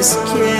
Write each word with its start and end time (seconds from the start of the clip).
this 0.00 0.16
kid. 0.32 0.59